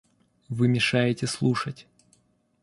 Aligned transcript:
Вы 0.49 0.67
мешаете 0.67 1.27
слушать. 1.27 1.85